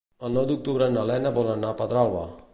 El 0.27 0.31
nou 0.37 0.47
d'octubre 0.51 0.87
na 0.95 1.03
Lena 1.11 1.35
vol 1.37 1.53
anar 1.59 1.71
a 1.75 1.79
Pedralba. 1.85 2.27